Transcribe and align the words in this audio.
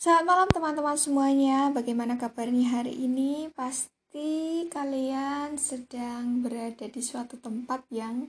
Selamat 0.00 0.24
malam 0.24 0.48
teman-teman 0.48 0.96
semuanya. 0.96 1.68
Bagaimana 1.76 2.16
kabarnya 2.16 2.72
hari 2.72 3.04
ini? 3.04 3.52
Pasti 3.52 4.64
kalian 4.72 5.60
sedang 5.60 6.40
berada 6.40 6.88
di 6.88 7.04
suatu 7.04 7.36
tempat 7.36 7.84
yang 7.92 8.24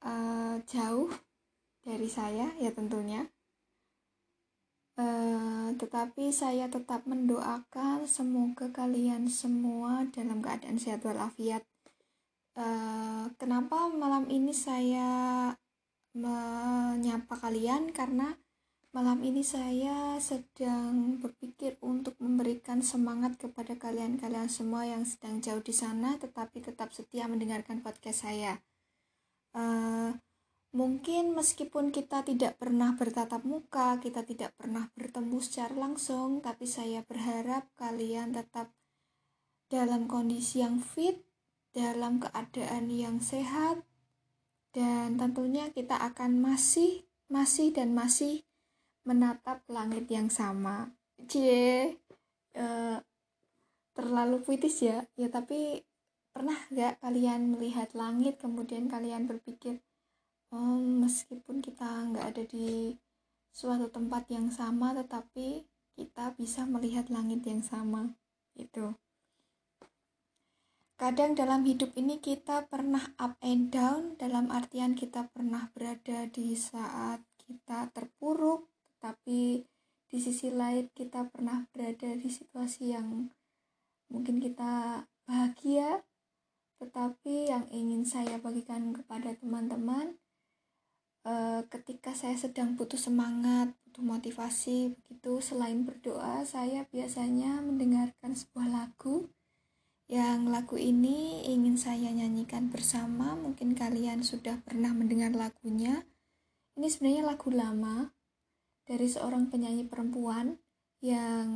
uh, 0.00 0.56
jauh 0.64 1.12
dari 1.84 2.08
saya, 2.08 2.56
ya 2.56 2.72
tentunya. 2.72 3.28
Uh, 4.96 5.76
tetapi 5.76 6.32
saya 6.32 6.72
tetap 6.72 7.04
mendoakan 7.04 8.08
semoga 8.08 8.72
kalian 8.72 9.28
semua 9.28 10.08
dalam 10.08 10.40
keadaan 10.40 10.80
sehat 10.80 11.04
walafiat. 11.04 11.68
Uh, 12.56 13.28
kenapa 13.36 13.92
malam 13.92 14.24
ini 14.32 14.56
saya 14.56 15.52
menyapa 16.16 17.36
kalian? 17.44 17.92
Karena 17.92 18.32
Malam 18.96 19.20
ini 19.28 19.44
saya 19.44 20.16
sedang 20.24 21.20
berpikir 21.20 21.76
untuk 21.84 22.16
memberikan 22.16 22.80
semangat 22.80 23.36
kepada 23.36 23.76
kalian-kalian 23.76 24.48
semua 24.48 24.88
yang 24.88 25.04
sedang 25.04 25.44
jauh 25.44 25.60
di 25.60 25.76
sana, 25.76 26.16
tetapi 26.16 26.64
tetap 26.64 26.96
setia 26.96 27.28
mendengarkan 27.28 27.84
podcast 27.84 28.24
saya. 28.24 28.56
Uh, 29.52 30.16
mungkin 30.72 31.36
meskipun 31.36 31.92
kita 31.92 32.24
tidak 32.24 32.56
pernah 32.56 32.96
bertatap 32.96 33.44
muka, 33.44 34.00
kita 34.00 34.24
tidak 34.24 34.56
pernah 34.56 34.88
bertemu 34.96 35.44
secara 35.44 35.76
langsung, 35.76 36.40
tapi 36.40 36.64
saya 36.64 37.04
berharap 37.04 37.68
kalian 37.76 38.32
tetap 38.32 38.72
dalam 39.68 40.08
kondisi 40.08 40.64
yang 40.64 40.80
fit, 40.80 41.20
dalam 41.76 42.16
keadaan 42.16 42.88
yang 42.88 43.20
sehat, 43.20 43.84
dan 44.72 45.20
tentunya 45.20 45.68
kita 45.68 46.00
akan 46.00 46.40
masih, 46.40 47.04
masih, 47.28 47.76
dan 47.76 47.92
masih 47.92 48.45
menatap 49.06 49.62
langit 49.70 50.10
yang 50.10 50.28
sama. 50.28 50.90
Cie. 51.30 51.96
Uh, 52.56 52.98
terlalu 53.96 54.44
puitis 54.44 54.82
ya. 54.84 55.06
Ya 55.16 55.30
tapi 55.32 55.86
pernah 56.36 56.58
gak 56.68 57.00
kalian 57.00 57.56
melihat 57.56 57.96
langit 57.96 58.36
kemudian 58.36 58.92
kalian 58.92 59.24
berpikir 59.24 59.80
oh 60.52 60.76
meskipun 60.78 61.64
kita 61.64 62.12
nggak 62.12 62.26
ada 62.36 62.44
di 62.44 62.92
suatu 63.50 63.88
tempat 63.88 64.28
yang 64.28 64.52
sama 64.52 64.92
tetapi 64.92 65.64
kita 65.96 66.36
bisa 66.36 66.68
melihat 66.68 67.08
langit 67.08 67.40
yang 67.48 67.64
sama 67.64 68.14
itu 68.52 68.92
kadang 71.00 71.32
dalam 71.32 71.64
hidup 71.64 71.96
ini 71.96 72.20
kita 72.20 72.68
pernah 72.68 73.16
up 73.16 73.40
and 73.40 73.72
down 73.72 74.20
dalam 74.20 74.52
artian 74.52 74.92
kita 74.92 75.32
pernah 75.32 75.72
berada 75.72 76.28
di 76.28 76.52
saat 76.52 77.24
kita 77.40 77.88
terpuruk 77.96 78.68
tapi 79.06 79.62
di 80.10 80.18
sisi 80.18 80.50
lain 80.50 80.90
kita 80.90 81.30
pernah 81.30 81.62
berada 81.70 82.10
di 82.18 82.26
situasi 82.26 82.90
yang 82.90 83.30
mungkin 84.10 84.42
kita 84.42 85.06
bahagia 85.30 86.02
tetapi 86.82 87.54
yang 87.54 87.70
ingin 87.70 88.02
saya 88.02 88.42
bagikan 88.42 88.90
kepada 88.90 89.38
teman-teman 89.38 90.18
eh, 91.22 91.62
ketika 91.70 92.18
saya 92.18 92.34
sedang 92.34 92.74
butuh 92.74 92.98
semangat 92.98 93.70
butuh 93.86 94.02
motivasi 94.02 94.92
begitu 94.92 95.38
selain 95.40 95.86
berdoa 95.86 96.44
saya 96.44 96.84
biasanya 96.92 97.64
mendengarkan 97.64 98.36
sebuah 98.36 98.68
lagu. 98.68 99.32
Yang 100.06 100.52
lagu 100.52 100.76
ini 100.78 101.48
ingin 101.48 101.74
saya 101.80 102.12
nyanyikan 102.12 102.68
bersama. 102.70 103.34
Mungkin 103.34 103.72
kalian 103.74 104.20
sudah 104.22 104.60
pernah 104.62 104.92
mendengar 104.94 105.32
lagunya. 105.34 106.04
Ini 106.76 106.86
sebenarnya 106.92 107.24
lagu 107.24 107.48
lama 107.50 108.15
dari 108.86 109.10
seorang 109.10 109.50
penyanyi 109.50 109.84
perempuan 109.84 110.56
yang 111.02 111.48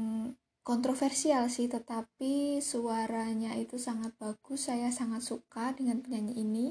kontroversial 0.66 1.48
sih 1.48 1.70
tetapi 1.70 2.58
suaranya 2.60 3.56
itu 3.56 3.78
sangat 3.78 4.12
bagus. 4.18 4.68
Saya 4.68 4.90
sangat 4.90 5.24
suka 5.24 5.72
dengan 5.72 6.02
penyanyi 6.02 6.42
ini. 6.42 6.66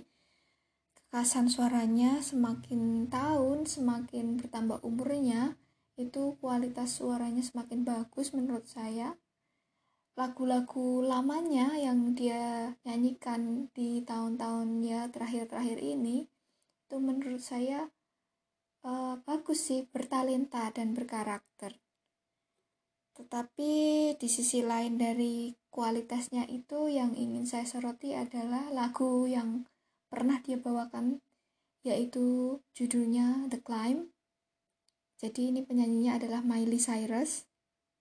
Kekasan 0.94 1.50
suaranya 1.50 2.22
semakin 2.22 3.10
tahun 3.10 3.66
semakin 3.66 4.38
bertambah 4.38 4.86
umurnya 4.86 5.58
itu 5.98 6.38
kualitas 6.38 7.02
suaranya 7.02 7.42
semakin 7.42 7.82
bagus 7.82 8.32
menurut 8.32 8.70
saya. 8.70 9.18
Lagu-lagu 10.20 11.00
lamanya 11.00 11.80
yang 11.80 12.14
dia 12.14 12.76
nyanyikan 12.84 13.72
di 13.72 14.04
tahun-tahunnya 14.04 15.10
terakhir-terakhir 15.16 15.80
ini 15.80 16.28
itu 16.86 16.96
menurut 17.00 17.40
saya 17.40 17.88
uh, 18.90 19.14
bagus 19.22 19.70
sih 19.70 19.86
bertalenta 19.86 20.74
dan 20.74 20.98
berkarakter. 20.98 21.78
Tetapi 23.14 23.72
di 24.18 24.28
sisi 24.32 24.66
lain 24.66 24.98
dari 24.98 25.54
kualitasnya 25.70 26.50
itu 26.50 26.90
yang 26.90 27.14
ingin 27.14 27.46
saya 27.46 27.68
soroti 27.70 28.18
adalah 28.18 28.74
lagu 28.74 29.30
yang 29.30 29.70
pernah 30.10 30.42
dia 30.42 30.58
bawakan 30.58 31.22
yaitu 31.86 32.60
judulnya 32.74 33.48
The 33.48 33.62
Climb. 33.62 34.10
Jadi 35.20 35.52
ini 35.52 35.62
penyanyinya 35.64 36.16
adalah 36.20 36.42
Miley 36.42 36.80
Cyrus 36.80 37.46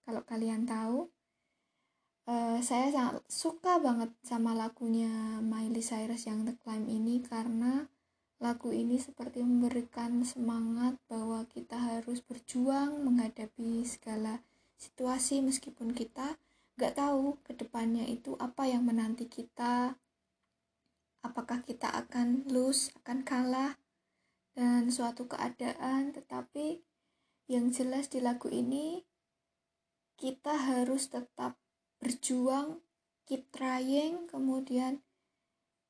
kalau 0.07 0.25
kalian 0.25 0.65
tahu. 0.65 1.11
Uh, 2.29 2.61
saya 2.61 2.93
sangat 2.93 3.25
suka 3.25 3.81
banget 3.81 4.13
sama 4.21 4.53
lagunya 4.53 5.41
Miley 5.41 5.81
Cyrus 5.81 6.29
yang 6.29 6.45
The 6.45 6.55
Climb 6.61 6.85
ini 6.87 7.19
karena 7.25 7.89
Lagu 8.39 8.71
ini 8.71 8.95
seperti 8.95 9.43
memberikan 9.43 10.23
semangat 10.23 10.95
bahwa 11.11 11.43
kita 11.51 11.75
harus 11.75 12.23
berjuang 12.23 13.03
menghadapi 13.03 13.83
segala 13.83 14.39
situasi 14.79 15.43
meskipun 15.43 15.91
kita 15.91 16.39
gak 16.79 16.95
tahu 16.95 17.35
ke 17.43 17.51
depannya 17.51 18.07
itu 18.07 18.39
apa 18.39 18.63
yang 18.63 18.87
menanti 18.87 19.27
kita 19.27 19.99
apakah 21.19 21.63
kita 21.67 21.91
akan 21.91 22.47
lose, 22.47 22.95
akan 23.03 23.27
kalah 23.27 23.75
dan 24.55 24.87
suatu 24.87 25.27
keadaan. 25.27 26.15
Tetapi 26.15 26.79
yang 27.51 27.73
jelas 27.73 28.07
di 28.07 28.23
lagu 28.23 28.47
ini 28.47 29.03
kita 30.19 30.55
harus 30.55 31.11
tetap 31.11 31.55
berjuang 31.99 32.83
keep 33.27 33.47
trying 33.51 34.27
kemudian 34.27 35.03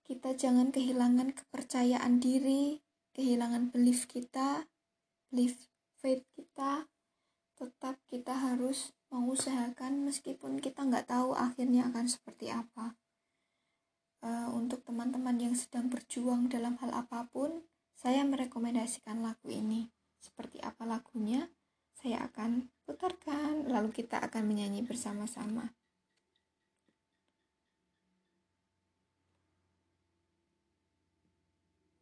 kita 0.10 0.34
jangan 0.34 0.74
kehilangan 0.74 1.38
kepercayaan 1.38 2.18
diri, 2.18 2.82
kehilangan 3.14 3.70
belief 3.70 4.10
kita, 4.10 4.66
belief 5.30 5.70
faith 6.02 6.26
kita. 6.34 6.90
Tetap 7.54 8.02
kita 8.10 8.34
harus 8.34 8.98
mengusahakan 9.14 10.10
meskipun 10.10 10.58
kita 10.58 10.82
nggak 10.82 11.14
tahu 11.14 11.38
akhirnya 11.38 11.94
akan 11.94 12.10
seperti 12.10 12.50
apa. 12.50 12.98
Uh, 14.26 14.50
untuk 14.58 14.82
teman-teman 14.82 15.38
yang 15.38 15.54
sedang 15.54 15.94
berjuang 15.94 16.50
dalam 16.50 16.82
hal 16.82 16.90
apa 16.90 17.30
pun, 17.30 17.70
saya 17.94 18.26
merekomendasikan 18.26 19.22
lagu 19.22 19.46
ini. 19.54 19.94
Seperti 20.18 20.58
apa 20.66 20.90
lagunya, 20.90 21.54
saya 21.94 22.26
akan 22.26 22.66
putarkan, 22.90 23.70
lalu 23.70 23.94
kita 23.94 24.18
akan 24.26 24.42
menyanyi 24.50 24.82
bersama-sama. 24.82 25.70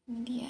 Dia. 0.07 0.47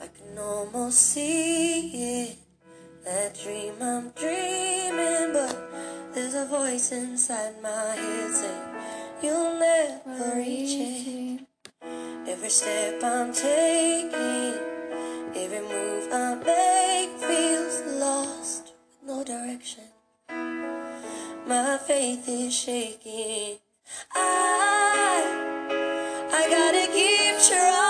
I 0.00 0.06
can 0.06 0.38
almost 0.38 1.02
see 1.02 2.28
it. 2.28 2.38
That 3.04 3.36
dream 3.42 3.74
I'm 3.82 4.10
dreaming, 4.10 5.32
but 5.32 5.56
there's 6.14 6.34
a 6.34 6.46
voice 6.46 6.92
inside 6.92 7.60
my 7.60 7.96
head 7.98 8.30
saying, 8.30 8.62
You'll 9.20 9.58
never 9.58 10.36
reach 10.36 10.76
it. 10.78 11.40
Every 12.28 12.48
step 12.48 13.02
I'm 13.02 13.32
taking, 13.32 14.54
every 15.34 15.60
move 15.60 16.06
I 16.12 16.36
make 16.36 17.18
feels 17.18 17.82
lost 18.00 18.74
with 18.86 19.08
no 19.08 19.24
direction. 19.24 19.90
My 21.48 21.78
faith 21.78 22.28
is 22.28 22.54
shaking. 22.54 23.58
Gotta 26.50 26.86
keep 26.92 27.38
trying, 27.48 27.85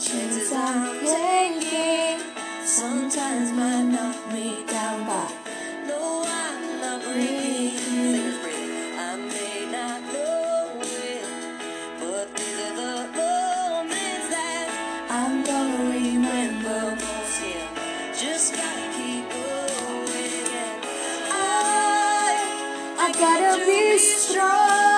chances 0.00 0.52
I'm 0.52 1.00
taking 1.00 2.20
sometimes 2.64 3.50
might 3.50 3.82
knock 3.82 4.32
me 4.32 4.64
down, 4.64 5.04
but 5.04 5.34
no, 5.88 6.22
I'm 6.24 6.80
not 6.80 7.02
breathing. 7.02 8.32
I 8.96 9.16
may 9.16 9.66
not 9.72 10.00
know 10.12 10.80
it, 10.80 11.24
but 11.98 12.36
these 12.36 12.60
are 12.60 12.76
the 12.78 13.08
moments 13.18 14.28
that 14.30 14.66
I'm 15.10 15.42
gonna 15.42 15.90
remember 15.90 16.94
most. 16.94 17.42
Yeah, 17.42 18.14
just 18.14 18.54
gotta 18.54 18.86
keep 18.96 19.28
going. 19.28 20.46
I, 21.26 22.38
I 23.00 23.12
gotta 23.18 23.66
be 23.66 23.98
strong. 23.98 24.97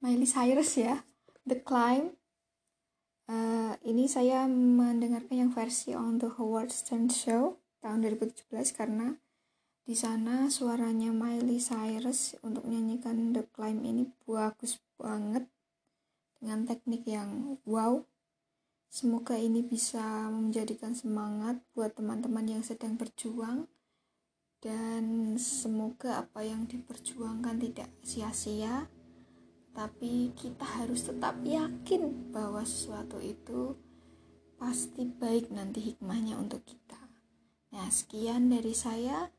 Miley 0.00 0.24
Cyrus 0.24 0.80
ya, 0.80 1.04
The 1.44 1.60
Climb. 1.60 2.16
Eh, 3.28 3.72
ini 3.84 4.08
saya 4.08 4.48
mendengarkan 4.48 5.36
yang 5.44 5.52
versi 5.52 5.92
on 5.92 6.16
the 6.16 6.32
Howard 6.40 6.72
Stern 6.72 7.12
Show 7.12 7.60
tahun 7.84 8.08
2017 8.08 8.48
karena 8.72 9.20
di 9.84 9.92
sana 9.92 10.48
suaranya 10.48 11.12
Miley 11.12 11.60
Cyrus 11.60 12.32
untuk 12.40 12.64
menyanyikan 12.64 13.36
The 13.36 13.44
Climb 13.52 13.84
ini 13.84 14.08
bagus 14.24 14.80
banget 14.96 15.44
dengan 16.40 16.64
teknik 16.64 17.04
yang 17.04 17.60
wow. 17.68 18.00
Semoga 18.88 19.36
ini 19.36 19.60
bisa 19.60 20.32
menjadikan 20.32 20.96
semangat 20.96 21.60
buat 21.76 21.92
teman-teman 21.92 22.48
yang 22.48 22.64
sedang 22.64 22.96
berjuang 22.96 23.68
dan 24.64 25.36
semoga 25.36 26.24
apa 26.24 26.40
yang 26.40 26.64
diperjuangkan 26.64 27.60
tidak 27.60 27.92
sia-sia 28.00 28.88
tapi 29.70 30.34
kita 30.34 30.66
harus 30.66 31.06
tetap 31.06 31.38
yakin 31.46 32.32
bahwa 32.34 32.62
sesuatu 32.66 33.22
itu 33.22 33.78
pasti 34.60 35.08
baik 35.08 35.48
nanti 35.54 35.80
hikmahnya 35.94 36.36
untuk 36.36 36.60
kita. 36.66 37.00
Nah, 37.72 37.88
sekian 37.88 38.50
dari 38.50 38.74
saya. 38.76 39.30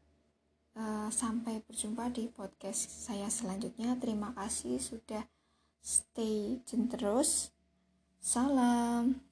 Uh, 0.71 1.11
sampai 1.11 1.59
berjumpa 1.67 2.15
di 2.15 2.31
podcast 2.31 2.87
saya 2.87 3.27
selanjutnya. 3.27 3.99
Terima 3.99 4.31
kasih 4.31 4.79
sudah 4.79 5.27
stay 5.83 6.63
tune 6.63 6.87
terus. 6.87 7.51
Salam. 8.23 9.30